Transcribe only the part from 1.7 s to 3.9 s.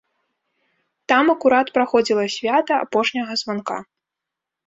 праходзіла свята апошняга званка.